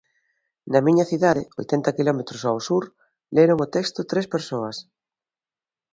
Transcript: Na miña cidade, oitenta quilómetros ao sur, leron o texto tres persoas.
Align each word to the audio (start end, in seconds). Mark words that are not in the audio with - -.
Na 0.71 0.79
miña 0.85 1.05
cidade, 1.11 1.43
oitenta 1.59 1.95
quilómetros 1.97 2.41
ao 2.45 2.57
sur, 2.67 2.83
leron 3.35 3.57
o 3.65 3.71
texto 3.75 3.99
tres 4.11 4.25
persoas. 4.33 4.77